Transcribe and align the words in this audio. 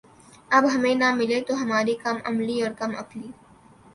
اب 0.51 0.63
ہمیں 0.73 0.95
نہ 0.95 1.09
ملے 1.15 1.39
تو 1.47 1.53
ہماری 1.61 1.95
کم 2.03 2.17
علمی 2.25 2.61
اور 2.61 2.71
کم 2.79 2.91
عقلی 2.97 3.29